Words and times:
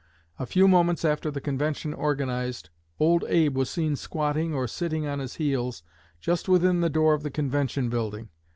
A 0.39 0.47
few 0.47 0.67
moments 0.67 1.05
after 1.05 1.29
the 1.29 1.39
convention 1.39 1.93
organized, 1.93 2.71
'Old 2.99 3.23
Abe' 3.27 3.55
was 3.55 3.69
seen 3.69 3.95
squatting, 3.95 4.51
or 4.51 4.67
sitting 4.67 5.05
on 5.05 5.19
his 5.19 5.35
heels, 5.35 5.83
just 6.19 6.49
within 6.49 6.81
the 6.81 6.89
door 6.89 7.13
of 7.13 7.21
the 7.21 7.29
convention 7.29 7.87
building. 7.87 8.29